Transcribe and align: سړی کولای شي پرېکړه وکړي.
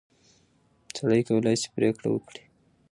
سړی 0.97 1.21
کولای 1.27 1.55
شي 1.61 1.69
پرېکړه 1.75 2.07
وکړي. 2.11 2.43